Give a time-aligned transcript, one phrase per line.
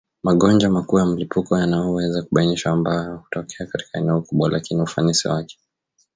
[0.23, 5.59] magonjwa makuu ya mlipuko yanayoweza kubainishwa ambayo hutokea katika eneo kubwa lakini ufanisi wake